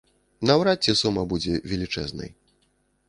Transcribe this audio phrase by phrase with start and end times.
[0.51, 2.29] Наўрад ці сума будзе велічэзнай.